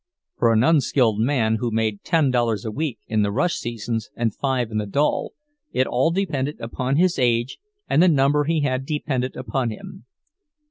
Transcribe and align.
For 0.39 0.51
an 0.51 0.63
unskilled 0.63 1.19
man, 1.19 1.57
who 1.57 1.69
made 1.69 2.01
ten 2.03 2.31
dollars 2.31 2.65
a 2.65 2.71
week 2.71 2.97
in 3.05 3.21
the 3.21 3.31
rush 3.31 3.53
seasons 3.53 4.09
and 4.15 4.33
five 4.33 4.71
in 4.71 4.79
the 4.79 4.87
dull, 4.87 5.33
it 5.73 5.85
all 5.85 6.09
depended 6.09 6.59
upon 6.59 6.95
his 6.95 7.19
age 7.19 7.59
and 7.87 8.01
the 8.01 8.07
number 8.07 8.45
he 8.45 8.61
had 8.61 8.83
dependent 8.87 9.35
upon 9.35 9.69
him. 9.69 10.05